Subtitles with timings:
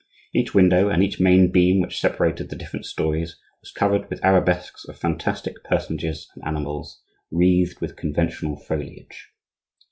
[0.33, 4.83] Each window, and each main beam which separated the different storeys, was covered with arabesques
[4.85, 9.29] of fantastic personages and animals wreathed with conventional foliage.